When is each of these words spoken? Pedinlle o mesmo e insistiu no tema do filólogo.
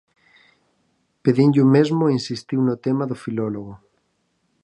Pedinlle 1.23 1.59
o 1.65 1.71
mesmo 1.75 2.03
e 2.07 2.15
insistiu 2.19 2.59
no 2.63 2.75
tema 2.85 3.03
do 3.07 3.15
filólogo. 3.23 3.73